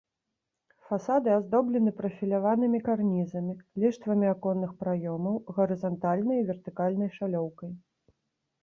Фасады 0.85 1.29
аздоблены 1.33 1.93
прафіляванымі 1.99 2.79
карнізамі, 2.87 3.53
ліштвамі 3.85 4.27
аконных 4.35 4.71
праёмаў, 4.81 5.35
гарызантальнай 5.61 6.37
і 6.47 6.49
вертыкальнай 6.51 7.09
шалёўкай. 7.21 7.71